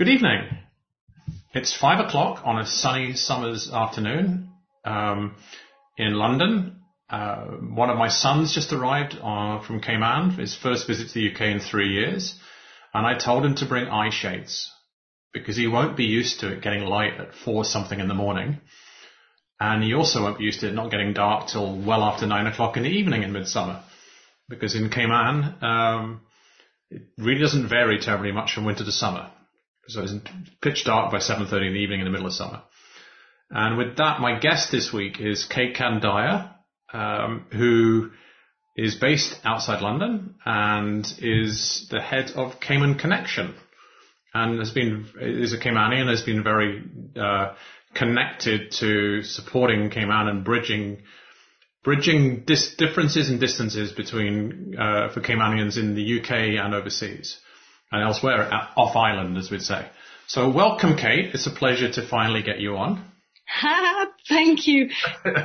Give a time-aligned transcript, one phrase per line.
[0.00, 0.48] Good evening.
[1.52, 4.48] It's five o'clock on a sunny summer's afternoon
[4.82, 5.36] um,
[5.98, 6.80] in London.
[7.10, 11.30] Uh, one of my sons just arrived uh, from Cayman, his first visit to the
[11.30, 12.34] UK in three years,
[12.94, 14.72] and I told him to bring eye shades
[15.34, 18.58] because he won't be used to it getting light at four something in the morning.
[19.60, 22.46] And he also won't be used to it not getting dark till well after nine
[22.46, 23.82] o'clock in the evening in midsummer.
[24.48, 26.22] Because in Cayman, um,
[26.90, 29.30] it really doesn't vary terribly much from winter to summer.
[29.90, 30.14] So it's
[30.62, 32.62] pitch dark by 7.30 in the evening in the middle of summer.
[33.50, 36.54] And with that, my guest this week is Kate Candaya,
[36.92, 38.10] um, who
[38.76, 43.54] is based outside London and is the head of Cayman Connection.
[44.32, 46.84] And has been, is a Caymanian, has been very,
[47.20, 47.54] uh,
[47.92, 51.02] connected to supporting Cayman and bridging,
[51.82, 56.30] bridging dis- differences and distances between, uh, for Caymanians in the UK
[56.64, 57.40] and overseas
[57.90, 59.88] and elsewhere off island, as we'd say.
[60.26, 61.34] So welcome, Kate.
[61.34, 63.04] It's a pleasure to finally get you on.
[64.28, 64.90] Thank you.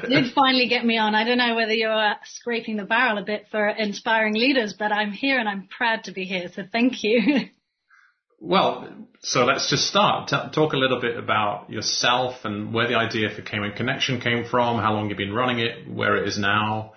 [0.08, 1.16] did finally get me on.
[1.16, 4.92] I don't know whether you're uh, scraping the barrel a bit for inspiring leaders, but
[4.92, 6.50] I'm here and I'm proud to be here.
[6.53, 7.50] So thank you.
[8.39, 8.88] well,
[9.22, 10.27] so let's just start.
[10.27, 14.45] T- talk a little bit about yourself and where the idea for Cayman Connection came
[14.45, 16.94] from, how long you've been running it, where it is now.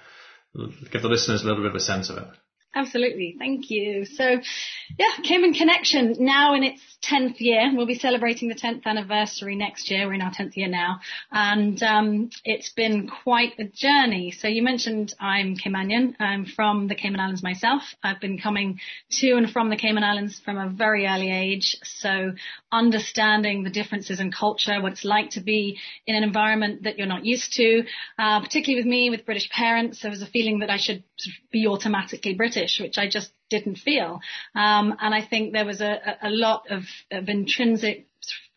[0.92, 2.28] Give the listeners a little bit of a sense of it.
[2.74, 3.34] Absolutely.
[3.38, 4.04] Thank you.
[4.04, 7.70] So yeah, Cayman Connection now in its 10th year.
[7.74, 10.06] We'll be celebrating the 10th anniversary next year.
[10.06, 11.00] We're in our 10th year now.
[11.32, 14.32] And um, it's been quite a journey.
[14.32, 16.14] So you mentioned I'm Caymanian.
[16.20, 17.82] I'm from the Cayman Islands myself.
[18.02, 18.80] I've been coming
[19.20, 21.76] to and from the Cayman Islands from a very early age.
[21.84, 22.32] So
[22.70, 27.06] understanding the differences in culture, what it's like to be in an environment that you're
[27.06, 27.84] not used to,
[28.18, 31.02] uh, particularly with me with British parents, there was a feeling that I should
[31.50, 34.20] be automatically British, which I just didn't feel.
[34.54, 38.06] Um, and I think there was a, a lot of, of intrinsic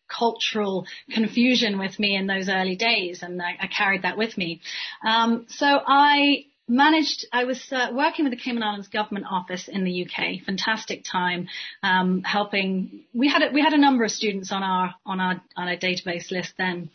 [0.08, 4.60] cultural confusion with me in those early days, and I, I carried that with me.
[5.02, 7.26] Um, so I managed.
[7.32, 10.44] I was uh, working with the Cayman Islands Government Office in the UK.
[10.44, 11.48] Fantastic time,
[11.82, 13.04] um, helping.
[13.12, 15.76] We had a, we had a number of students on our on our on our
[15.76, 16.90] database list then.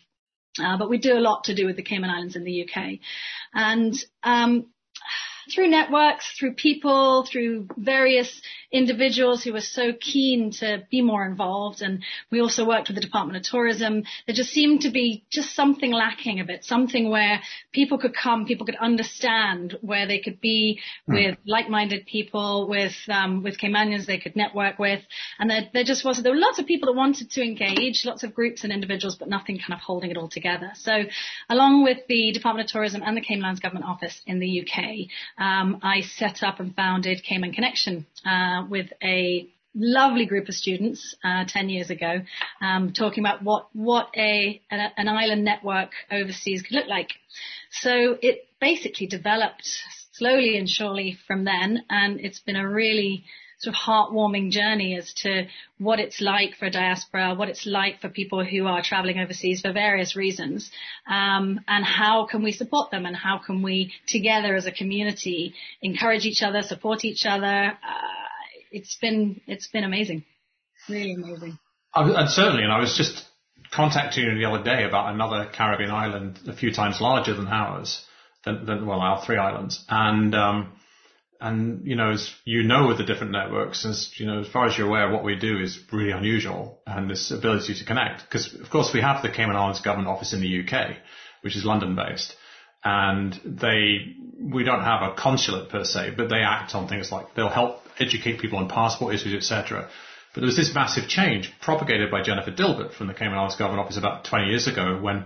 [0.59, 2.99] Uh, but we do a lot to do with the Cayman Islands in the UK.
[3.53, 3.93] And
[4.23, 4.65] um,
[5.53, 8.41] through networks, through people, through various
[8.71, 11.81] individuals who were so keen to be more involved.
[11.81, 14.03] And we also worked with the Department of Tourism.
[14.25, 17.39] There just seemed to be just something lacking a bit, something where
[17.71, 21.13] people could come, people could understand where they could be mm.
[21.13, 25.01] with like-minded people, with, um, with Caymanians they could network with.
[25.39, 28.23] And there, there just wasn't, there were lots of people that wanted to engage, lots
[28.23, 30.71] of groups and individuals, but nothing kind of holding it all together.
[30.75, 31.03] So
[31.49, 35.07] along with the Department of Tourism and the Cayman Government Office in the UK,
[35.37, 41.15] um, I set up and founded Cayman Connection, uh, with a lovely group of students
[41.23, 42.21] uh, 10 years ago,
[42.61, 47.11] um, talking about what what a an, island network overseas could look like.
[47.71, 49.69] So it basically developed
[50.13, 53.25] slowly and surely from then, and it's been a really
[53.59, 55.47] sort of heartwarming journey as to
[55.79, 59.61] what it's like for a diaspora, what it's like for people who are traveling overseas
[59.61, 60.69] for various reasons,
[61.09, 65.55] um, and how can we support them and how can we together as a community
[65.81, 67.45] encourage each other, support each other.
[67.83, 68.17] Uh,
[68.71, 70.23] it's been it's been amazing,
[70.87, 71.57] really amazing.
[71.95, 73.25] and certainly, and I was just
[73.71, 78.05] contacting you the other day about another Caribbean island a few times larger than ours,
[78.45, 80.73] than, than well our three islands, and um,
[81.39, 84.67] and you know as you know with the different networks, as you know as far
[84.67, 88.53] as you're aware, what we do is really unusual, and this ability to connect because
[88.53, 90.97] of course we have the Cayman Islands Government Office in the UK,
[91.41, 92.35] which is London based
[92.83, 97.33] and they we don't have a consulate per se, but they act on things like
[97.35, 99.89] they'll help educate people on passport issues, etc.
[100.33, 103.83] But there was this massive change propagated by Jennifer Dilbert from the Cayman Islands Government
[103.83, 105.25] Office about 20 years ago when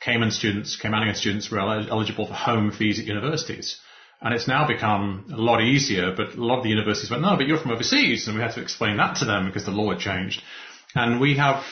[0.00, 3.80] Cayman students, Caymanian students were eligible for home fees at universities.
[4.20, 7.36] And it's now become a lot easier, but a lot of the universities went, no,
[7.36, 8.26] but you're from overseas.
[8.26, 10.42] And we had to explain that to them because the law had changed.
[10.94, 11.62] And we have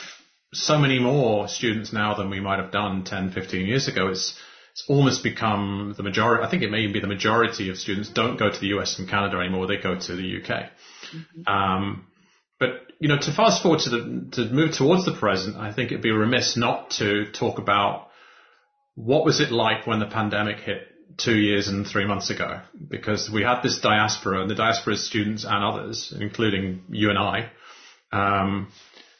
[0.53, 4.07] so many more students now than we might have done 10, 15 years ago.
[4.07, 4.39] It's,
[4.71, 6.45] it's almost become the majority.
[6.45, 8.97] I think it may even be the majority of students don't go to the US
[8.97, 9.67] and Canada anymore.
[9.67, 10.49] They go to the UK.
[10.49, 11.53] Mm-hmm.
[11.53, 12.07] Um,
[12.59, 12.69] but
[12.99, 16.01] you know, to fast forward to the to move towards the present, I think it'd
[16.01, 18.07] be remiss not to talk about
[18.95, 23.29] what was it like when the pandemic hit two years and three months ago, because
[23.29, 27.49] we had this diaspora, and the diaspora students and others, including you and I,
[28.11, 28.71] um,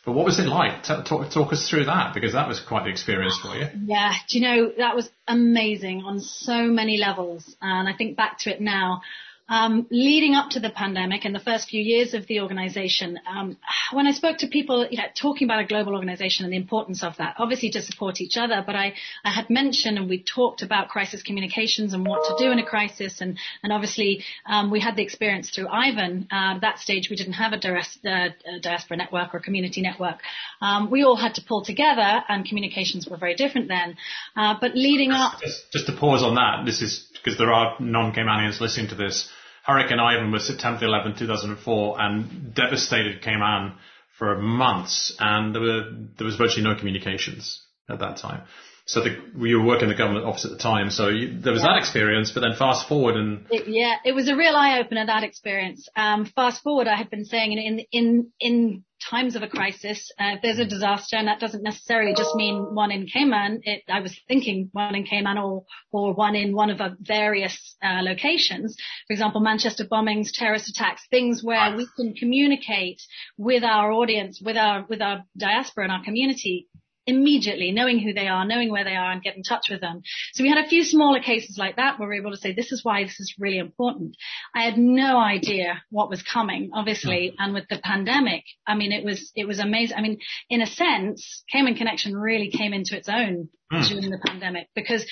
[0.07, 0.83] but what was it like?
[0.83, 3.67] Talk, talk us through that because that was quite the experience for you.
[3.87, 8.39] Yeah, do you know that was amazing on so many levels, and I think back
[8.39, 9.01] to it now.
[9.49, 13.57] Um, leading up to the pandemic and the first few years of the organization, um,
[13.93, 17.01] when I spoke to people, you know, talking about a global organization and the importance
[17.03, 20.61] of that, obviously to support each other, but I, I had mentioned and we talked
[20.61, 24.79] about crisis communications and what to do in a crisis, and and obviously um, we
[24.79, 26.27] had the experience through Ivan.
[26.31, 30.19] Uh, at that stage, we didn't have a, uh, a diaspora network or community network.
[30.61, 33.95] Um, we all had to pull together, and communications were very different then.
[34.35, 37.75] Uh, but leading up, just, just to pause on that, this is because there are
[37.79, 39.29] non-Caymanians listening to this.
[39.67, 43.73] Hurricane Ivan was September 11, 2004, and devastated Cayman
[44.17, 48.43] for months, and there were there was virtually no communications at that time.
[48.85, 51.51] So the, we were working in the government office at the time, so you, there
[51.51, 51.73] was yeah.
[51.73, 52.31] that experience.
[52.31, 55.89] But then fast forward and it, yeah, it was a real eye opener that experience.
[55.97, 60.35] Um, fast forward, I had been saying in in in times of a crisis, uh,
[60.35, 63.61] if there's a disaster, and that doesn't necessarily just mean one in Cayman.
[63.63, 67.75] It, I was thinking one in Cayman or or one in one of the various
[67.83, 68.75] uh, locations.
[69.07, 73.01] For example, Manchester bombings, terrorist attacks, things where we can communicate
[73.37, 76.67] with our audience, with our with our diaspora and our community
[77.07, 80.01] immediately, knowing who they are, knowing where they are and get in touch with them.
[80.33, 82.53] So we had a few smaller cases like that where we were able to say,
[82.53, 84.15] this is why this is really important.
[84.53, 87.31] I had no idea what was coming, obviously.
[87.31, 87.35] Mm.
[87.39, 89.97] And with the pandemic, I mean, it was, it was amazing.
[89.97, 90.19] I mean,
[90.49, 93.87] in a sense, Cayman Connection really came into its own mm.
[93.87, 95.05] during the pandemic because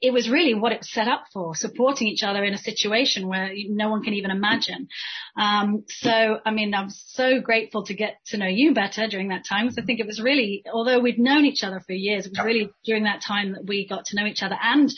[0.00, 3.28] it was really what it was set up for, supporting each other in a situation
[3.28, 4.88] where no one can even imagine.
[5.36, 9.44] Um, so, I mean, I'm so grateful to get to know you better during that
[9.46, 12.32] time because I think it was really, although we'd known each other for years, it
[12.36, 14.90] was really during that time that we got to know each other and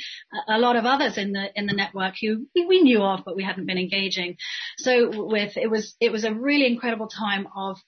[0.48, 3.42] a lot of others in the, in the network who we knew of, but we
[3.42, 4.36] hadn't been engaging.
[4.78, 7.78] So with, it was, it was a really incredible time of,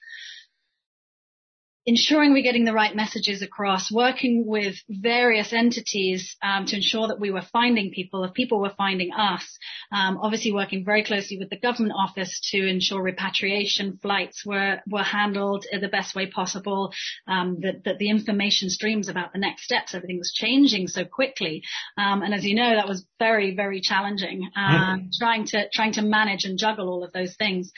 [1.87, 7.19] ensuring we're getting the right messages across, working with various entities um, to ensure that
[7.19, 9.57] we were finding people, if people were finding us,
[9.93, 15.01] um, obviously working very closely with the government office to ensure repatriation flights were were
[15.01, 16.91] handled in the best way possible,
[17.25, 21.63] um, that, that the information streams about the next steps, everything was changing so quickly,
[21.97, 25.09] um, and as you know, that was very very challenging, uh, mm.
[25.17, 27.71] trying to trying to manage and juggle all of those things.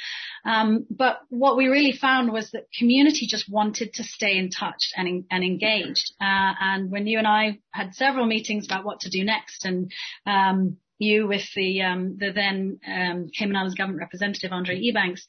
[0.45, 4.91] Um, but what we really found was that community just wanted to stay in touch
[4.95, 6.11] and, and engaged.
[6.21, 9.91] Uh, and when you and I had several meetings about what to do next and,
[10.25, 15.21] um, you with the, um, the then, um, Cayman Islands government representative, Andre Ebanks,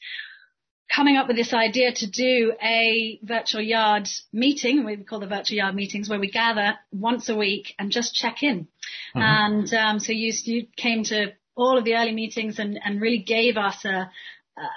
[0.93, 5.59] coming up with this idea to do a virtual yard meeting, we call the virtual
[5.59, 8.67] yard meetings, where we gather once a week and just check in.
[9.15, 9.21] Mm-hmm.
[9.21, 13.23] And um, so you, you came to all of the early meetings and, and really
[13.23, 14.11] gave us a,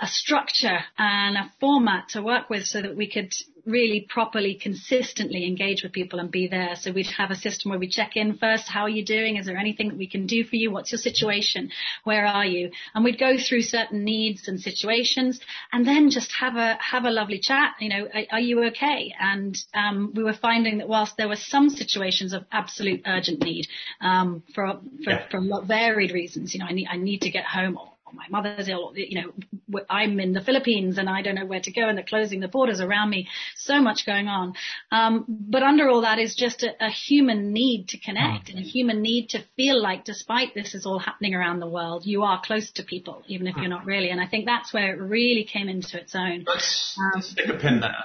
[0.01, 3.33] a structure and a format to work with so that we could
[3.65, 6.75] really properly, consistently engage with people and be there.
[6.75, 8.67] So we'd have a system where we check in first.
[8.67, 9.37] How are you doing?
[9.37, 10.71] Is there anything that we can do for you?
[10.71, 11.71] What's your situation?
[12.03, 12.71] Where are you?
[12.93, 15.39] And we'd go through certain needs and situations
[15.71, 17.75] and then just have a, have a lovely chat.
[17.79, 19.13] You know, are, are you okay?
[19.19, 23.67] And, um, we were finding that whilst there were some situations of absolute urgent need,
[24.01, 25.27] um, for, for, yeah.
[25.29, 28.69] for varied reasons, you know, I need, I need to get home or my mother's
[28.69, 31.97] ill, you know, I'm in the Philippines and I don't know where to go and
[31.97, 33.27] they're closing the borders around me.
[33.55, 34.53] So much going on.
[34.91, 38.61] Um, but under all that is just a, a human need to connect and a
[38.61, 42.41] human need to feel like despite this is all happening around the world, you are
[42.43, 44.09] close to people, even if you're not really.
[44.09, 46.43] And I think that's where it really came into its own.
[46.47, 48.03] Let's, um, stick a pin there.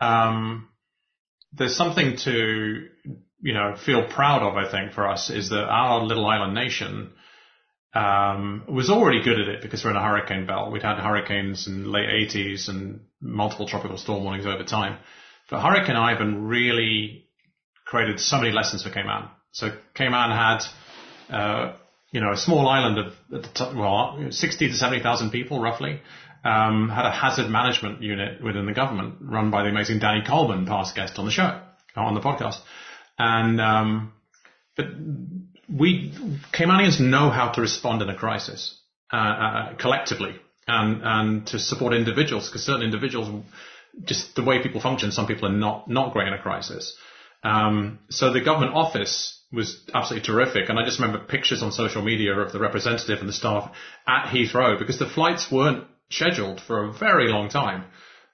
[0.00, 0.68] Um,
[1.52, 2.88] there's something to,
[3.40, 7.12] you know, feel proud of, I think, for us is that our little island nation
[7.94, 10.72] um, was already good at it because we're in a hurricane belt.
[10.72, 14.98] We'd had hurricanes in the late 80s and multiple tropical storm warnings over time.
[15.50, 17.26] But Hurricane Ivan really
[17.84, 19.28] created so many lessons for Cayman.
[19.50, 20.60] So Cayman had,
[21.28, 21.76] uh,
[22.12, 26.00] you know, a small island of, top, well, 60 to 70,000 people roughly,
[26.44, 30.66] um, had a hazard management unit within the government run by the amazing Danny Coleman,
[30.66, 31.60] past guest on the show,
[31.96, 32.60] on the podcast.
[33.18, 34.12] And, um,
[34.76, 34.86] but
[35.72, 36.12] we
[36.52, 38.78] Caymanians know how to respond in a crisis
[39.12, 40.34] uh, uh, collectively
[40.66, 43.44] and and to support individuals because certain individuals
[44.04, 46.96] just the way people function some people are not not great in a crisis
[47.42, 52.02] um, so the government office was absolutely terrific and I just remember pictures on social
[52.02, 53.72] media of the representative and the staff
[54.06, 57.84] at Heathrow because the flights weren't scheduled for a very long time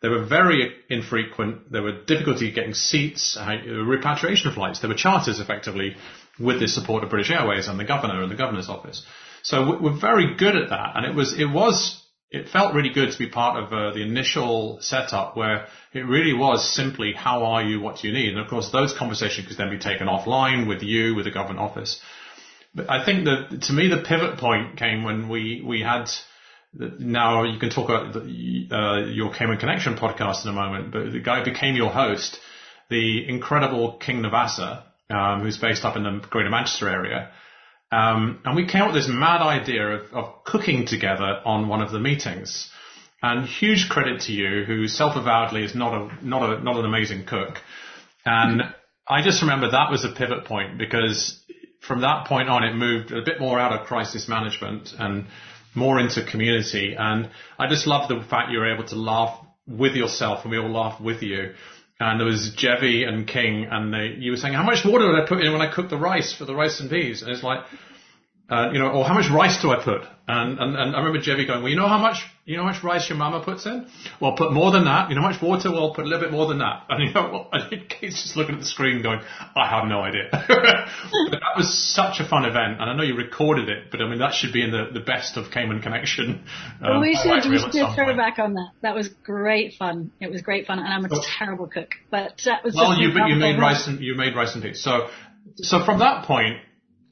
[0.03, 1.73] they were very infrequent.
[1.73, 4.81] There were difficulty getting seats, uh, repatriation flights.
[4.81, 5.97] There were charters effectively
[6.39, 9.05] with the support of British Airways and the governor and the governor's office.
[9.43, 10.97] So we're very good at that.
[10.97, 14.03] And it was, it was, it felt really good to be part of uh, the
[14.03, 18.31] initial setup where it really was simply how are you, what do you need?
[18.31, 21.61] And of course those conversations could then be taken offline with you, with the government
[21.61, 22.01] office.
[22.75, 26.11] But I think that to me the pivot point came when we we had.
[26.75, 31.11] Now you can talk about the, uh, your Cayman Connection podcast in a moment, but
[31.11, 32.39] the guy who became your host,
[32.91, 37.31] the incredible King Navassa, um, who's based up in the Greater Manchester area,
[37.93, 41.83] um, and we came up with this mad idea of, of cooking together on one
[41.83, 42.71] of the meetings.
[43.23, 47.25] And huge credit to you, who self-avowedly is not a not a not an amazing
[47.25, 47.59] cook.
[48.25, 48.63] And
[49.09, 51.43] I just remember that was a pivot point because
[51.81, 55.27] from that point on, it moved a bit more out of crisis management and
[55.75, 56.95] more into community.
[56.99, 60.59] And I just love the fact you were able to laugh with yourself and we
[60.59, 61.55] all laughed with you.
[61.99, 65.23] And there was Jevi and King and they, you were saying, how much water did
[65.23, 67.23] I put in when I cooked the rice for the rice and peas?
[67.23, 67.65] And it's like,
[68.49, 70.03] uh, you know, or how much rice do I put?
[70.29, 72.71] And, and, and I remember Jevi going, well, you know how much, you know how
[72.73, 73.89] much rice your mama puts in?
[74.21, 75.09] Well, put more than that.
[75.09, 75.73] You know how much water?
[75.73, 76.87] Well, put a little bit more than that.
[76.89, 79.21] And you know, well, and Kate's just looking at the screen going,
[79.57, 80.29] I have no idea.
[80.33, 82.81] but that was such a fun event.
[82.81, 85.01] And I know you recorded it, but I mean, that should be in the, the
[85.01, 86.45] best of Cayman Connection.
[86.77, 88.71] Um, well, we should, we should back on that.
[88.83, 90.13] That was great fun.
[90.21, 90.79] It was great fun.
[90.79, 94.01] And I'm a terrible cook, but that was Well, you, but you made rice and,
[94.01, 94.83] you made rice and peas.
[94.83, 95.09] So,
[95.57, 96.59] so from that point,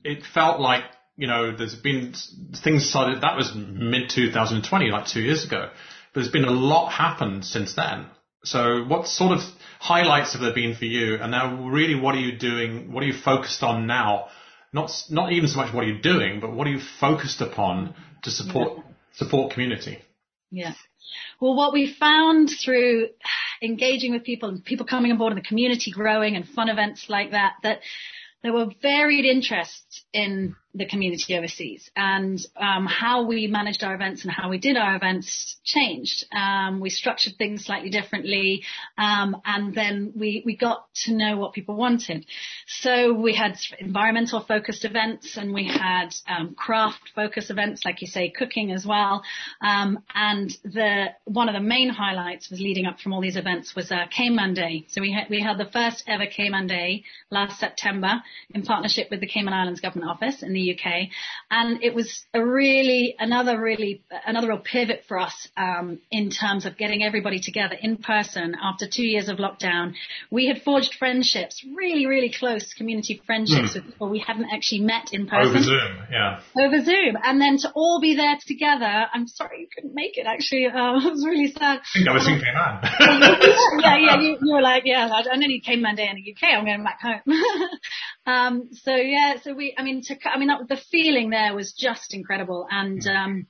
[0.02, 0.84] it felt like
[1.16, 2.14] you know, there's been
[2.62, 5.68] things started, that was mid 2020, like two years ago.
[6.12, 8.06] But there's been a lot happened since then.
[8.44, 9.40] So what sort of
[9.80, 11.16] highlights have there been for you?
[11.16, 12.92] And now really what are you doing?
[12.92, 14.26] What are you focused on now?
[14.72, 17.94] Not, not even so much what are you doing, but what are you focused upon
[18.24, 18.82] to support, yeah.
[19.12, 19.98] support community?
[20.50, 20.74] Yeah.
[21.40, 23.08] Well, what we found through
[23.62, 27.06] engaging with people and people coming on board and the community growing and fun events
[27.08, 27.80] like that, that
[28.42, 34.24] there were varied interests in the community overseas and um, how we managed our events
[34.24, 36.24] and how we did our events changed.
[36.34, 38.62] Um, we structured things slightly differently,
[38.98, 42.26] um, and then we we got to know what people wanted.
[42.66, 48.08] So we had environmental focused events and we had um, craft focused events, like you
[48.08, 49.22] say, cooking as well.
[49.60, 53.76] Um, and the one of the main highlights was leading up from all these events
[53.76, 54.86] was uh, Cayman Day.
[54.88, 59.20] So we had we had the first ever Cayman Day last September in partnership with
[59.20, 61.08] the Cayman Islands Government Office in the UK.
[61.50, 66.66] And it was a really, another really, another real pivot for us, um, in terms
[66.66, 69.94] of getting everybody together in person after two years of lockdown.
[70.30, 73.74] We had forged friendships, really, really close community friendships mm.
[73.74, 75.50] with people we hadn't actually met in person.
[75.50, 76.40] Over Zoom, yeah.
[76.58, 77.16] Over Zoom.
[77.22, 80.96] And then to all be there together, I'm sorry you couldn't make it actually, uh,
[81.06, 81.80] it was really sad.
[81.80, 83.80] I think I was in Cayman.
[83.80, 86.54] yeah, yeah, you, you, were like, yeah, I, I only came Monday in the UK,
[86.54, 87.20] I'm going back home.
[88.26, 91.72] um, so yeah, so we, I mean, to, I mean, that, the feeling there was
[91.72, 92.66] just incredible.
[92.70, 93.46] And, um,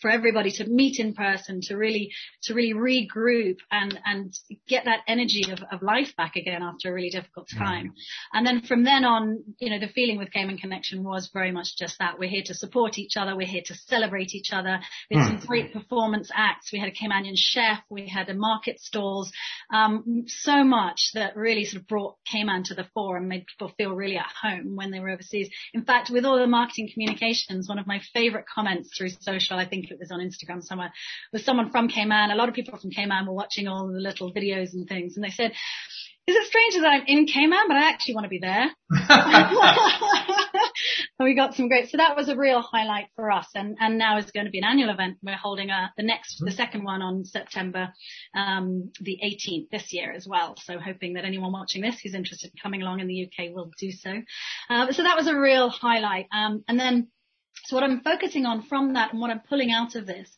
[0.00, 2.10] for everybody to meet in person, to really,
[2.44, 4.34] to really regroup and, and
[4.68, 7.58] get that energy of, of life back again after a really difficult mm.
[7.58, 7.86] time.
[7.86, 7.92] Mm.
[8.32, 11.76] And then from then on, you know, the feeling with Cayman Connection was very much
[11.78, 12.18] just that.
[12.18, 13.36] We're here to support each other.
[13.36, 14.80] We're here to celebrate each other.
[15.10, 15.38] We had mm.
[15.38, 16.72] some great performance acts.
[16.72, 17.78] We had a Caymanian chef.
[17.90, 19.32] We had a market stalls.
[19.72, 23.72] Um, so much that really sort of brought Cayman to the fore and made people
[23.76, 25.48] feel really at home when they were overseas.
[25.74, 29.66] In fact, with all the marketing communications, one of my favorite comments through social, I
[29.68, 30.92] think it was on Instagram somewhere,
[31.32, 32.30] was someone from Cayman.
[32.30, 35.24] A lot of people from Cayman were watching all the little videos and things, and
[35.24, 35.52] they said,
[36.28, 38.66] is it strange that I'm in Cayman, but I actually want to be there?
[38.90, 39.56] And
[41.20, 43.46] we got some great, so that was a real highlight for us.
[43.54, 45.16] And, and now is going to be an annual event.
[45.22, 47.94] We're holding a, the next, the second one on September,
[48.34, 50.54] um, the 18th this year as well.
[50.62, 53.70] So hoping that anyone watching this who's interested in coming along in the UK will
[53.78, 54.10] do so.
[54.68, 56.26] Uh, so that was a real highlight.
[56.30, 57.08] Um, and then
[57.64, 60.28] so what I'm focusing on from that and what I'm pulling out of this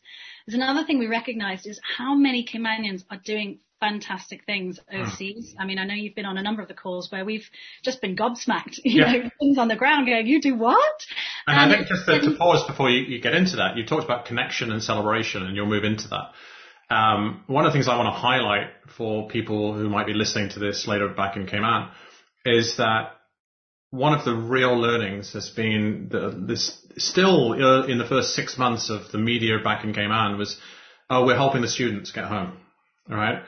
[0.47, 5.01] is another thing we recognized is how many Caymanians are doing fantastic things hmm.
[5.01, 5.55] overseas.
[5.59, 7.49] I mean, I know you've been on a number of the calls where we've
[7.83, 9.11] just been gobsmacked, you yeah.
[9.11, 11.05] know, things on the ground going, you do what?
[11.47, 13.85] And, and I think just to, to pause before you, you, get into that, you
[13.85, 16.95] talked about connection and celebration and you'll move into that.
[16.95, 20.49] Um, one of the things I want to highlight for people who might be listening
[20.49, 21.89] to this later back in Cayman
[22.45, 23.13] is that
[23.91, 28.57] one of the real learnings has been the, this still uh, in the first six
[28.57, 30.57] months of the media back in Cayman was,
[31.09, 32.57] oh, we're helping the students get home.
[33.09, 33.43] All right.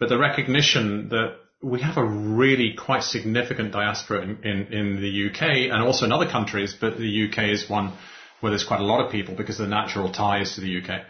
[0.00, 5.28] But the recognition that we have a really quite significant diaspora in, in, in the
[5.30, 7.92] UK and also in other countries, but the UK is one
[8.40, 11.02] where there's quite a lot of people because of the natural ties to the UK.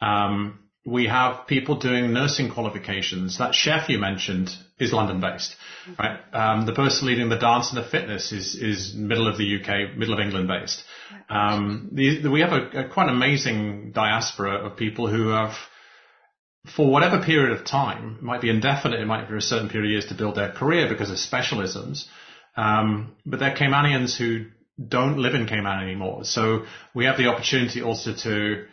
[0.00, 3.38] Um, we have people doing nursing qualifications.
[3.38, 5.54] That chef you mentioned is London based,
[5.98, 6.18] right?
[6.32, 9.96] Um, the person leading the dance and the fitness is, is middle of the UK,
[9.96, 10.82] middle of England based.
[11.28, 15.52] Um, the, the, we have a, a quite amazing diaspora of people who have,
[16.74, 19.88] for whatever period of time, it might be indefinite, it might be a certain period
[19.88, 22.06] of years to build their career because of specialisms.
[22.56, 24.46] Um, but they're Caymanians who
[24.88, 26.24] don't live in Cayman anymore.
[26.24, 28.66] So we have the opportunity also to,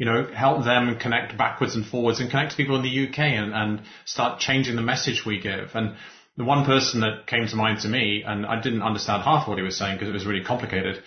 [0.00, 3.18] you know, help them connect backwards and forwards and connect to people in the UK
[3.18, 5.68] and, and start changing the message we give.
[5.74, 5.94] And
[6.38, 9.58] the one person that came to mind to me, and I didn't understand half what
[9.58, 11.02] he was saying because it was really complicated,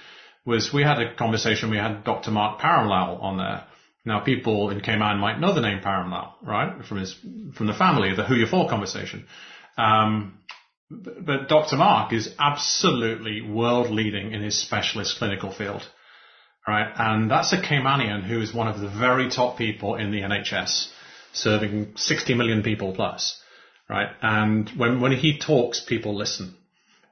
[0.45, 2.29] was we had a conversation, we had Dr.
[2.29, 3.65] Mark Paramlal on there.
[4.05, 6.85] Now people in Cayman might know the name Paramlal, right?
[6.85, 7.15] From his,
[7.57, 9.25] from the family, the Who You For conversation.
[9.75, 10.37] Um,
[10.91, 11.77] but Dr.
[11.77, 15.81] Mark is absolutely world leading in his specialist clinical field,
[16.67, 16.91] right?
[16.97, 20.89] And that's a Caymanian who is one of the very top people in the NHS,
[21.33, 23.41] serving 60 million people plus,
[23.89, 24.09] right?
[24.21, 26.55] And when, when he talks, people listen.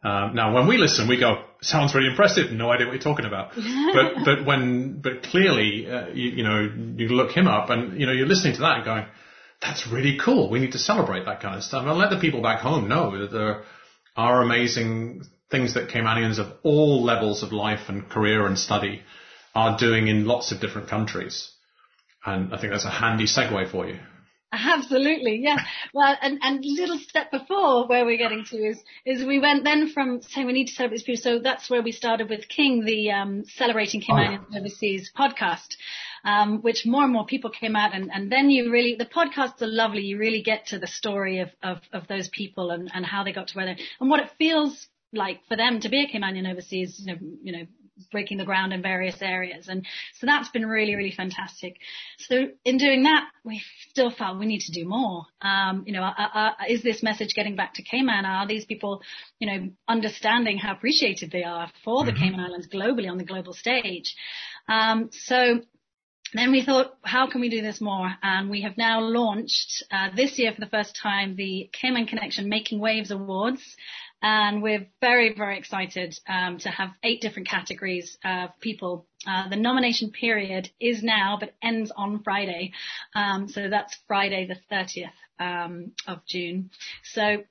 [0.03, 2.51] Um, now, when we listen, we go, sounds really impressive.
[2.51, 3.51] No idea what you're talking about.
[3.55, 8.07] but, but when, but clearly, uh, you, you know, you look him up and, you
[8.07, 9.05] know, you're listening to that and going,
[9.61, 10.49] that's really cool.
[10.49, 13.19] We need to celebrate that kind of stuff and let the people back home know
[13.19, 13.63] that there
[14.17, 19.03] are amazing things that Caymanians of all levels of life and career and study
[19.55, 21.51] are doing in lots of different countries.
[22.25, 23.99] And I think that's a handy segue for you.
[24.53, 25.57] Absolutely, yeah.
[25.93, 29.89] Well, and, and little step before where we're getting to is, is we went then
[29.89, 31.21] from saying we need to celebrate these people.
[31.21, 34.59] So that's where we started with King, the um, Celebrating Caymanians oh.
[34.59, 35.77] Overseas podcast
[36.23, 39.61] um, which more and more people came out and, and then you really, the podcasts
[39.61, 40.01] are lovely.
[40.01, 43.31] You really get to the story of, of, of those people and, and how they
[43.31, 46.49] got to where they and what it feels like for them to be a Caymanian
[46.49, 47.65] overseas, you know, you know,
[48.11, 49.67] breaking the ground in various areas.
[49.67, 49.85] And
[50.19, 51.77] so that's been really, really fantastic.
[52.19, 55.25] So in doing that, we still felt we need to do more.
[55.41, 58.25] Um, you know, uh, uh, is this message getting back to Cayman?
[58.25, 59.01] Are these people,
[59.39, 62.23] you know, understanding how appreciated they are for the mm-hmm.
[62.23, 64.15] Cayman Islands globally on the global stage?
[64.67, 65.61] Um, so
[66.33, 68.09] then we thought, how can we do this more?
[68.23, 72.47] And we have now launched uh, this year for the first time the Cayman Connection
[72.47, 73.61] Making Waves Awards.
[74.21, 79.07] And we're very, very excited um, to have eight different categories of people.
[79.25, 82.73] Uh, the nomination period is now, but ends on Friday.
[83.15, 86.69] Um, so that's Friday the 30th um, of June.
[87.03, 87.43] So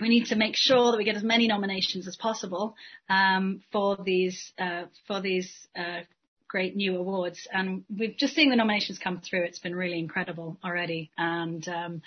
[0.00, 2.74] we need to make sure that we get as many nominations as possible
[3.08, 6.00] um, for these uh, for these uh,
[6.48, 7.46] great new awards.
[7.52, 9.42] And we've just seen the nominations come through.
[9.42, 11.10] It's been really incredible already.
[11.16, 12.02] And um,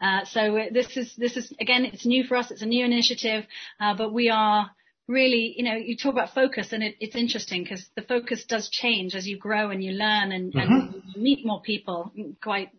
[0.00, 2.50] uh, so this is this is again, it's new for us.
[2.50, 3.44] It's a new initiative,
[3.80, 4.70] uh, but we are
[5.08, 8.68] really, you know, you talk about focus and it, it's interesting because the focus does
[8.68, 10.72] change as you grow and you learn and, mm-hmm.
[10.72, 12.70] and you meet more people quite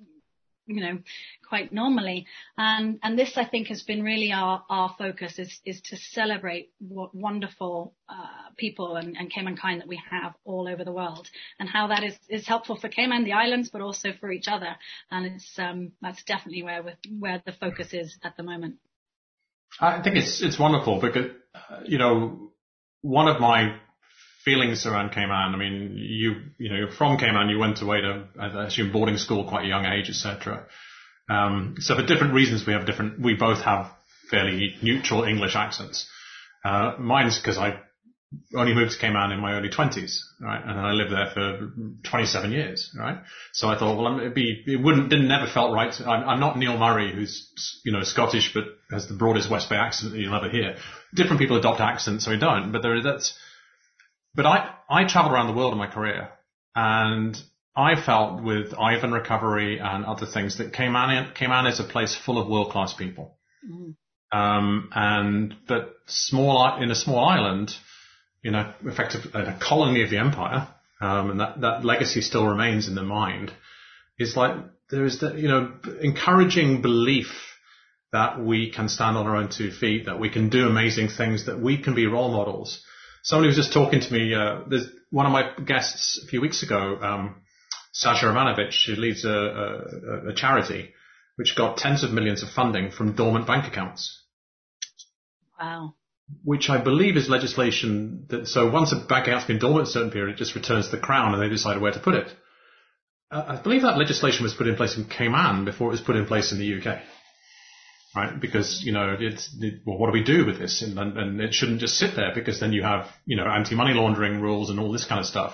[0.66, 1.00] you know,
[1.48, 2.26] quite normally.
[2.58, 6.72] And, and this, I think, has been really our, our focus is, is to celebrate
[6.80, 11.28] what wonderful, uh, people and, and Cayman kind that we have all over the world
[11.60, 14.76] and how that is, is helpful for Cayman, the islands, but also for each other.
[15.12, 16.84] And it's, um, that's definitely where,
[17.20, 18.76] where the focus is at the moment.
[19.80, 22.52] I think it's, it's wonderful because, uh, you know,
[23.02, 23.78] one of my
[24.46, 25.54] feelings around Cayman?
[25.54, 27.50] I mean, you you know, you're from Cayman.
[27.50, 30.66] You went away to, I assume, boarding school quite a young age, etc.
[31.30, 33.20] Um, so for different reasons, we have different.
[33.20, 33.92] We both have
[34.30, 36.08] fairly neutral English accents.
[36.64, 37.80] Uh, mine's because I
[38.56, 40.62] only moved to Cayman in my early 20s, right?
[40.64, 41.72] And I lived there for
[42.04, 43.20] 27 years, right?
[43.52, 45.94] So I thought, well, it'd be, it wouldn't, didn't never felt right.
[46.02, 47.52] I'm, I'm, not Neil Murray, who's,
[47.84, 50.78] you know, Scottish, but has the broadest West Bay accent that you'll ever hear.
[51.14, 53.38] Different people adopt accents, so we don't, but there, that's,
[54.36, 56.30] but I, I traveled around the world in my career
[56.76, 57.40] and
[57.76, 62.38] I felt with Ivan Recovery and other things that Cayman, Cayman is a place full
[62.38, 63.38] of world class people.
[63.68, 63.96] Mm.
[64.32, 67.76] Um, and, but small, in a small island,
[68.42, 70.68] you know, effectively a colony of the empire,
[71.02, 73.52] um, and that, that legacy still remains in the mind
[74.20, 74.56] is like,
[74.90, 77.32] there is the, you know, encouraging belief
[78.12, 81.48] that we can stand on our own two feet, that we can do amazing things,
[81.48, 82.84] that we can be role models
[83.24, 84.34] Somebody was just talking to me.
[84.34, 87.42] Uh, there's one of my guests a few weeks ago, um,
[87.94, 90.94] Sasha Romanovich, who leads a, a, a, charity
[91.38, 94.22] which got tens of millions of funding from dormant bank accounts.
[95.60, 95.96] Wow.
[96.44, 100.12] Which I believe is legislation that so once a bank account's been dormant a certain
[100.12, 102.28] period, it just returns to the crown and they decide where to put it.
[103.32, 106.18] Uh, I believe that legislation was put in place in Cayman before it was put
[106.18, 107.02] in place in the UK
[108.16, 108.40] right?
[108.40, 110.82] Because, you know, it's, it, well, what do we do with this?
[110.82, 114.42] And, and, it shouldn't just sit there because then you have, you know, anti-money laundering
[114.42, 115.54] rules and all this kind of stuff.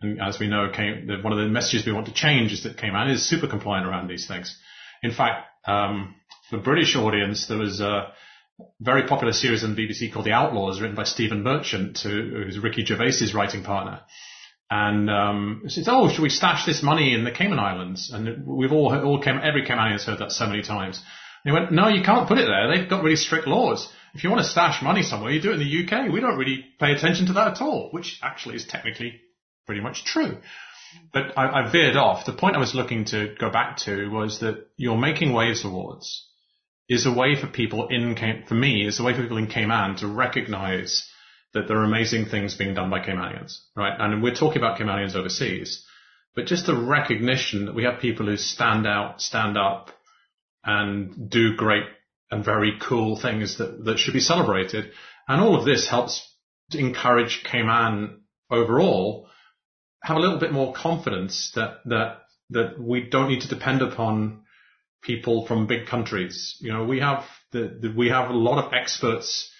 [0.00, 2.78] And as we know, came, one of the messages we want to change is that
[2.78, 4.58] Cayman is super compliant around these things.
[5.02, 6.14] In fact, um,
[6.48, 8.12] for British audience, there was a
[8.80, 13.34] very popular series on BBC called The Outlaws, written by Stephen Merchant, who's Ricky Gervais's
[13.34, 14.00] writing partner.
[14.70, 18.70] And um, said, "Oh, should we stash this money in the Cayman Islands?" And we've
[18.70, 21.02] all, all Cayman, every Caymanian has heard that so many times.
[21.44, 22.68] They went, no, you can't put it there.
[22.68, 23.90] They've got really strict laws.
[24.14, 26.12] if you want to stash money somewhere, you do it in the UK.
[26.12, 29.20] We don't really pay attention to that at all, which actually is technically
[29.66, 30.38] pretty much true.
[31.12, 32.26] But I, I veered off.
[32.26, 36.26] The point I was looking to go back to was that your Making Waves Awards
[36.88, 38.16] is a way for people in,
[38.48, 41.08] for me, is a way for people in Cayman to recognize
[41.54, 43.94] that there are amazing things being done by Caymanians, right?
[43.98, 45.84] And we're talking about Caymanians overseas,
[46.34, 49.90] but just the recognition that we have people who stand out, stand up
[50.64, 51.84] and do great
[52.30, 54.92] and very cool things that, that should be celebrated.
[55.26, 56.26] And all of this helps
[56.72, 58.20] encourage Cayman
[58.50, 59.28] overall
[60.02, 64.42] have a little bit more confidence that, that, that we don't need to depend upon
[65.02, 66.56] people from big countries.
[66.60, 69.50] You know, we have the, the we have a lot of experts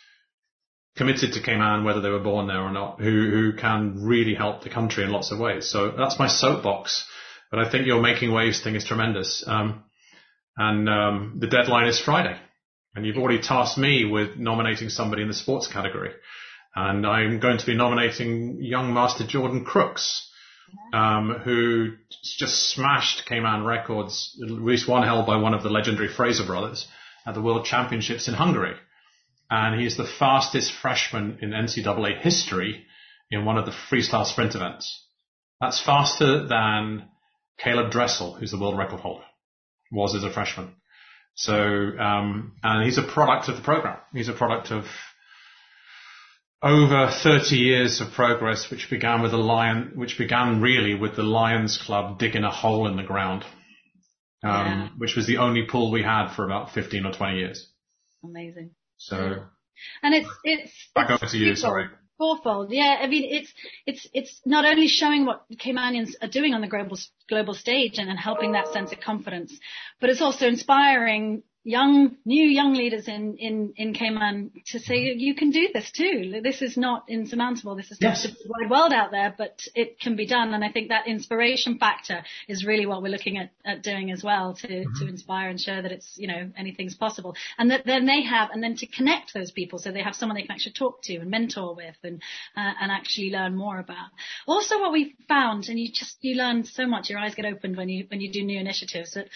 [0.96, 4.62] committed to Cayman, whether they were born there or not, who, who can really help
[4.62, 5.68] the country in lots of ways.
[5.70, 7.06] So that's my soapbox.
[7.50, 9.44] But I think your making waves thing is tremendous.
[9.46, 9.84] Um,
[10.60, 12.38] and um, the deadline is Friday.
[12.94, 16.10] And you've already tasked me with nominating somebody in the sports category.
[16.74, 20.28] And I'm going to be nominating young master Jordan Crooks,
[20.92, 21.92] um, who
[22.38, 26.86] just smashed Cayman records, at least one held by one of the legendary Fraser brothers
[27.26, 28.76] at the World Championships in Hungary
[29.50, 32.86] and he's the fastest freshman in NCAA history
[33.30, 35.04] in one of the freestyle sprint events.
[35.60, 37.08] That's faster than
[37.62, 39.24] Caeleb Dressel, who's the world record holder,
[39.90, 40.74] was as a freshman.
[41.34, 43.98] So, um, and he's a product of the program.
[44.12, 44.84] He's a product of
[46.62, 51.22] over 30 years of progress, which began with the Lion, which began really with the
[51.22, 53.44] Lions Club digging a hole in the ground,
[54.44, 54.88] um, yeah.
[54.98, 57.70] which was the only pool we had for about 15 or 20 years.
[58.22, 58.72] Amazing.
[58.98, 59.44] So.
[60.02, 60.72] And it's, it's.
[60.94, 61.86] Back over to you, sorry.
[62.20, 62.70] Fourfold.
[62.70, 62.98] Yeah.
[63.00, 63.50] I mean, it's,
[63.86, 66.98] it's, it's not only showing what Caymanians are doing on the global,
[67.30, 69.58] global stage and, and helping that sense of confidence,
[70.02, 75.34] but it's also inspiring young, new young leaders in, in, in Cayman to say you
[75.34, 76.40] can do this too.
[76.42, 77.76] This is not insurmountable.
[77.76, 78.24] This is yes.
[78.24, 80.54] a wide world out there, but it can be done.
[80.54, 84.24] And I think that inspiration factor is really what we're looking at, at doing as
[84.24, 85.04] well to, mm-hmm.
[85.04, 87.34] to inspire and show that it's, you know, anything's possible.
[87.58, 90.36] And that then they have, and then to connect those people so they have someone
[90.36, 92.22] they can actually talk to and mentor with and,
[92.56, 94.08] uh, and actually learn more about.
[94.46, 97.76] Also what we found, and you just, you learn so much, your eyes get opened
[97.76, 99.28] when you, when you do new initiatives that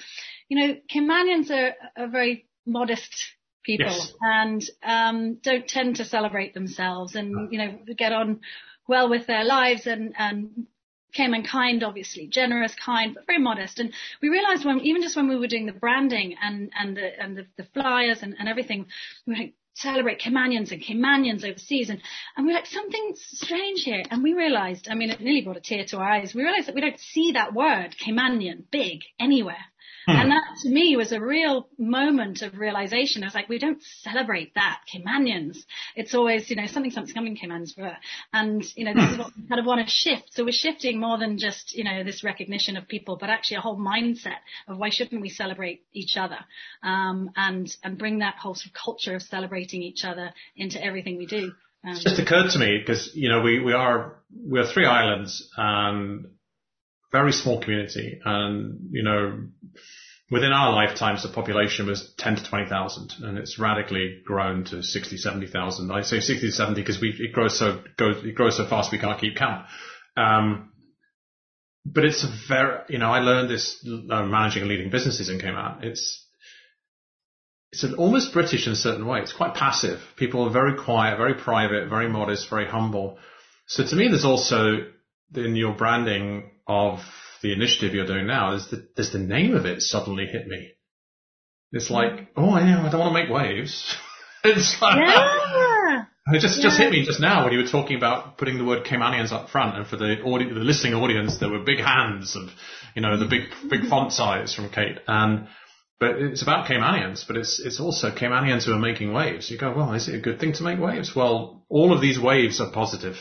[0.48, 3.14] you know, Caymanians are, are very modest
[3.62, 4.12] people yes.
[4.20, 8.40] and um, don't tend to celebrate themselves and, you know, get on
[8.86, 10.66] well with their lives and, and
[11.14, 13.78] Cayman kind, obviously, generous, kind, but very modest.
[13.78, 17.22] And we realized when, even just when we were doing the branding and, and the,
[17.22, 18.86] and the, the flyers and, and everything,
[19.26, 21.90] we like, celebrate Caymanians and Caymanians overseas.
[21.90, 22.00] And,
[22.36, 24.02] and we're like, something's strange here.
[24.10, 26.34] And we realized, I mean, it nearly brought a tear to our eyes.
[26.34, 29.64] We realized that we don't see that word, Caymanian, big, anywhere.
[30.06, 30.16] Hmm.
[30.16, 33.22] And that to me was a real moment of realization.
[33.22, 35.58] I was like, we don't celebrate that, Caymanians.
[35.96, 37.96] It's always, you know, something, something coming Caymanians for.
[38.32, 40.34] And, you know, this is what we kind of want to shift.
[40.34, 43.60] So we're shifting more than just, you know, this recognition of people, but actually a
[43.60, 44.38] whole mindset
[44.68, 46.38] of why shouldn't we celebrate each other?
[46.82, 51.16] Um, and, and bring that whole sort of culture of celebrating each other into everything
[51.16, 51.52] we do.
[51.84, 54.86] Um, it just occurred to me because, you know, we, we are, we are three
[54.86, 56.26] islands and
[57.14, 59.38] very small community and, you know,
[60.32, 65.16] within our lifetimes, the population was 10 to 20,000 and it's radically grown to 60,
[65.16, 65.92] 70,000.
[65.92, 68.90] I say 60 to 70 because we, it grows so, goes, it grows so fast
[68.90, 69.66] we can't keep count.
[70.16, 70.72] Um,
[71.86, 75.38] but it's a very, you know, I learned this uh, managing and leading businesses in
[75.38, 75.84] Cayman.
[75.84, 76.26] It's,
[77.70, 79.20] it's almost British in a certain way.
[79.20, 80.00] It's quite passive.
[80.16, 83.18] People are very quiet, very private, very modest, very humble.
[83.66, 84.78] So to me, there's also
[85.36, 87.00] in your branding of
[87.42, 90.72] the initiative you're doing now is that does the name of it suddenly hit me?
[91.72, 93.96] It's like, oh, I know, I don't want to make waves.
[94.44, 96.04] it's like, yeah.
[96.32, 96.62] it just, yeah.
[96.62, 99.50] just hit me just now when you were talking about putting the word Caymanians up
[99.50, 102.48] front and for the audi- the listening audience, there were big hands and,
[102.94, 104.98] you know, the big, big font size from Kate.
[105.08, 105.48] And,
[105.98, 109.50] but it's about Caymanians, but it's, it's also Caymanians who are making waves.
[109.50, 111.14] You go, well, is it a good thing to make waves?
[111.14, 113.16] Well, all of these waves are positive.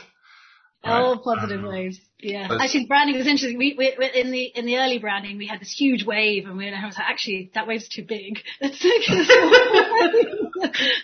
[0.85, 1.99] All positive um, waves.
[2.19, 2.49] Yeah.
[2.59, 3.57] Actually, branding was interesting.
[3.57, 6.67] We, we, in the in the early branding, we had this huge wave, and we
[6.69, 8.39] I was like, actually, that wave's too big.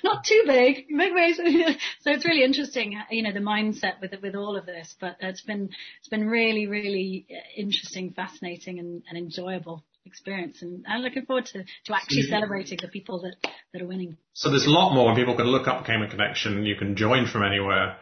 [0.03, 0.87] not too big.
[0.89, 1.37] Big waves.
[2.01, 4.95] so it's really interesting, uh, you know, the mindset with with all of this.
[4.99, 10.83] But it's been it's been really really uh, interesting, fascinating, and, and enjoyable experience and
[10.87, 12.31] I'm looking forward to, to actually mm-hmm.
[12.31, 13.35] celebrating the people that,
[13.73, 14.17] that are winning.
[14.33, 16.65] So there's a lot more and people can look up Cayman Connection.
[16.65, 17.97] You can join from anywhere.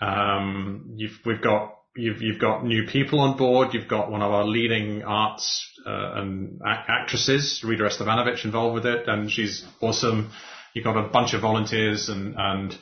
[0.00, 3.74] Um, we've got you've you've got new people on board.
[3.74, 9.08] You've got one of our leading arts uh, and actresses, Rita Estevanovic, involved with it,
[9.08, 10.30] and she's awesome.
[10.74, 12.78] you've got a bunch of volunteers and, and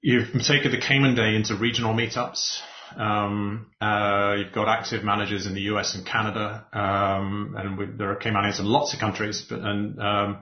[0.00, 2.60] you've taken the Cayman Day into regional meetups.
[2.96, 8.12] Um, uh, you've got active managers in the US and Canada, um, and we, there
[8.12, 10.38] are Caymanians in lots of countries, but, and, um,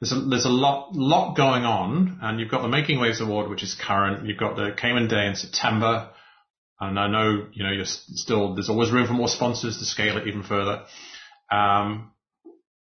[0.00, 3.48] there's a, there's a lot, lot going on and you've got the Making Waves Award,
[3.48, 4.26] which is current.
[4.26, 6.10] You've got the Cayman Day in September.
[6.78, 10.18] And I know, you know, you're still, there's always room for more sponsors to scale
[10.18, 10.82] it even further.
[11.50, 12.12] Um,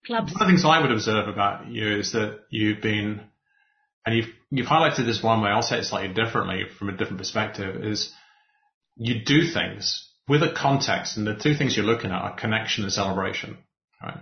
[0.04, 0.32] Clubs.
[0.32, 3.20] one of the things I would observe about you is that you've been,
[4.04, 7.18] and you've, you've highlighted this one way, I'll say it slightly differently from a different
[7.18, 8.12] perspective, is
[8.96, 12.82] you do things with a context, and the two things you're looking at are connection
[12.82, 13.58] and celebration,
[14.02, 14.18] right?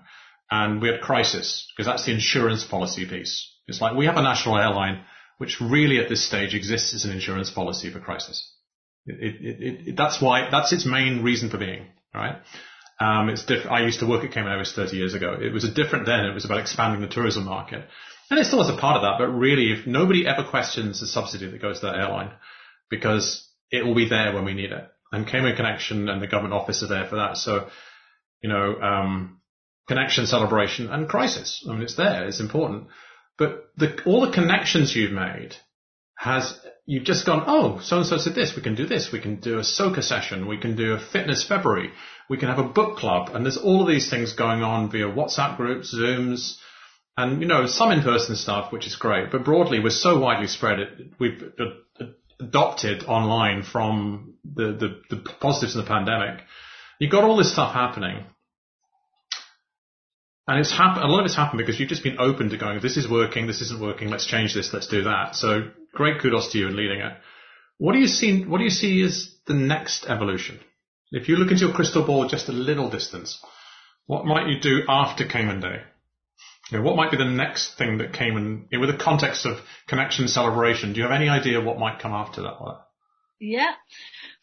[0.50, 3.50] And we had crisis, because that's the insurance policy piece.
[3.66, 5.04] It's like we have a national airline,
[5.38, 8.52] which really at this stage exists as an insurance policy for crisis.
[9.07, 12.37] It, it, it, that's why, that's its main reason for being, right?
[13.00, 15.37] Um, it's diff- I used to work at Cayman Airways 30 years ago.
[15.40, 16.24] It was a different then.
[16.26, 17.87] It was about expanding the tourism market.
[18.30, 21.07] And it still is a part of that, but really, if nobody ever questions the
[21.07, 22.30] subsidy that goes to that airline,
[22.88, 24.88] because it will be there when we need it.
[25.12, 27.37] And Cayman Connection and the government office are there for that.
[27.37, 27.68] So,
[28.42, 29.40] you know, um,
[29.87, 31.64] connection, celebration, and crisis.
[31.68, 32.27] I mean, it's there.
[32.27, 32.88] It's important.
[33.37, 35.57] But the, all the connections you've made
[36.16, 39.20] has you've just gone, oh, so and so said this, we can do this, we
[39.20, 41.90] can do a soca session, we can do a fitness February,
[42.29, 45.07] we can have a book club, and there's all of these things going on via
[45.07, 46.57] WhatsApp groups, Zooms,
[47.16, 49.31] and you know some in-person stuff, which is great.
[49.31, 51.42] But broadly, we're so widely spread, it, we've
[52.40, 56.42] adopted online from the, the, the positives of the pandemic.
[56.99, 58.25] You've got all this stuff happening.
[60.46, 62.80] And it's happened, a lot of it's happened because you've just been open to going,
[62.80, 65.37] this is working, this isn't working, let's change this, let's do that.
[65.37, 67.12] So great kudos to you in leading it.
[67.78, 70.61] What do you see, what do you see as the next evolution?
[71.11, 73.42] If you look into your crystal ball just a little distance,
[74.07, 75.80] what might you do after Cayman Day?
[76.70, 79.59] You know, what might be the next thing that came Cayman, with the context of
[79.87, 82.57] connection celebration, do you have any idea what might come after that?
[83.40, 83.72] Yeah.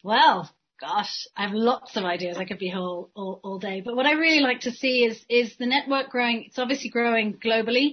[0.02, 0.50] Well,
[0.82, 2.36] gosh, I have lots of ideas.
[2.36, 3.82] I could be here all, all, all day.
[3.84, 6.44] But what I really like to see is, is the network growing.
[6.48, 7.92] It's obviously growing globally,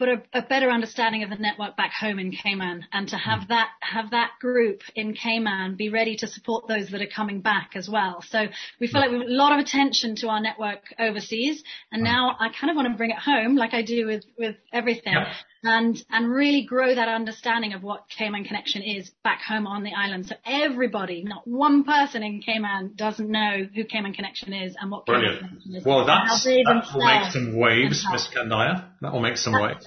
[0.00, 3.42] but a, a, better understanding of the network back home in Cayman and to have
[3.42, 3.48] hmm.
[3.50, 7.70] that, have that group in Cayman be ready to support those that are coming back
[7.76, 8.20] as well.
[8.28, 8.46] So
[8.80, 9.06] we feel hmm.
[9.06, 11.62] like we have a lot of attention to our network overseas
[11.92, 12.06] and hmm.
[12.06, 15.12] now I kind of want to bring it home like I do with, with everything.
[15.12, 15.28] Yep
[15.64, 19.92] and and really grow that understanding of what Cayman Connection is back home on the
[19.96, 20.26] island.
[20.26, 25.06] So everybody, not one person in Cayman doesn't know who Cayman Connection is and what
[25.06, 25.36] Brilliant.
[25.36, 25.84] Cayman Connection is.
[25.84, 28.88] Well, that's, that will make some waves, Miss Kandaya.
[29.00, 29.86] That will make some waves.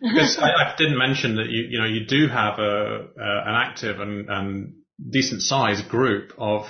[0.00, 3.54] because I, I, didn't mention that you you know you do have a uh, an
[3.54, 4.74] active and, and
[5.10, 6.66] decent sized group of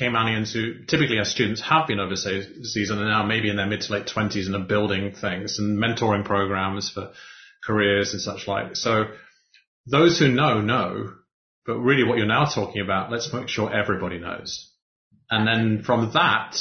[0.00, 3.82] Caymanians who typically as students have been overseas and are now maybe in their mid
[3.82, 7.12] to late twenties and are building things and mentoring programs for
[7.66, 8.76] careers and such like.
[8.76, 9.04] So
[9.86, 11.12] those who know, know,
[11.66, 14.70] but really what you're now talking about, let's make sure everybody knows.
[15.30, 16.56] And then from that,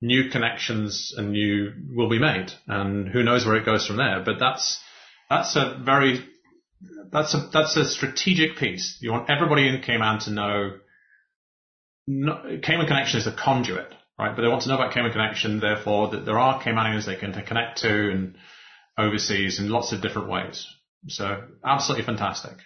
[0.00, 4.22] new connections and new will be made and who knows where it goes from there.
[4.24, 4.80] But that's,
[5.28, 6.24] that's a very,
[7.10, 8.98] that's a, that's a strategic piece.
[9.00, 10.78] You want everybody in Cayman to know,
[12.06, 14.34] no, Cayman Connection is a conduit, right?
[14.34, 17.32] But they want to know about Cayman Connection, therefore that there are Caymanians they can
[17.32, 18.36] connect to and
[18.98, 20.66] overseas in lots of different ways.
[21.08, 22.58] So absolutely fantastic.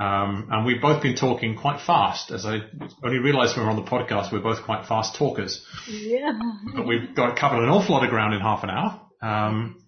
[0.00, 2.30] Um, and we've both been talking quite fast.
[2.30, 2.60] As I
[3.04, 5.64] only realised when we were on the podcast, we're both quite fast talkers.
[5.88, 6.38] Yeah.
[6.74, 9.00] But we've got covered an awful lot of ground in half an hour.
[9.20, 9.82] Um,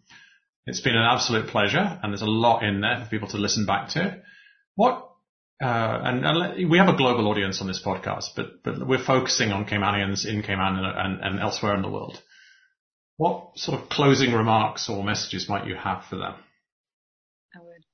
[0.67, 3.67] it's been an absolute pleasure, and there's a lot in there for people to listen
[3.67, 4.23] back to.
[4.77, 5.11] What?
[5.63, 9.53] Uh, and, and, we have a global audience on this podcast, but but we're focusing
[9.53, 12.21] on Caymanians in Cayman and, and, and elsewhere in the world.
[13.17, 16.35] What sort of closing remarks or messages might you have for them?
[17.55, 17.85] I would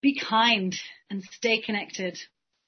[0.00, 0.74] be kind
[1.10, 2.18] and stay connected.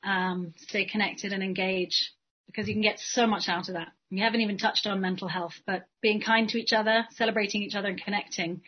[0.05, 2.13] Um, stay connected and engage
[2.47, 3.89] because you can get so much out of that.
[4.11, 7.75] We haven't even touched on mental health, but being kind to each other, celebrating each
[7.75, 8.63] other and connecting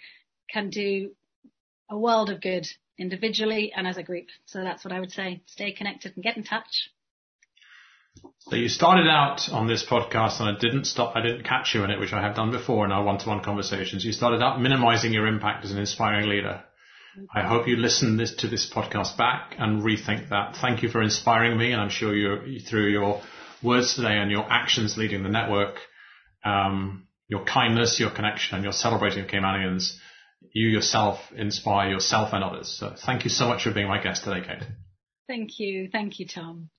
[0.50, 1.12] can do
[1.88, 2.66] a world of good
[2.98, 4.26] individually and as a group.
[4.46, 5.42] So that's what I would say.
[5.46, 6.90] Stay connected and get in touch.
[8.40, 11.84] So you started out on this podcast and I didn't stop, I didn't catch you
[11.84, 14.04] in it, which I have done before in our one-to-one conversations.
[14.04, 16.62] You started out minimizing your impact as an inspiring leader.
[17.34, 20.56] I hope you listen this, to this podcast back and rethink that.
[20.60, 23.20] Thank you for inspiring me and I'm sure you through your
[23.62, 25.76] words today and your actions leading the network,
[26.44, 29.96] um, your kindness, your connection and your celebrating of Caymanians,
[30.52, 32.68] you yourself inspire yourself and others.
[32.78, 34.62] So thank you so much for being my guest today, Kate.
[35.26, 35.88] Thank you.
[35.92, 36.70] Thank you, Tom.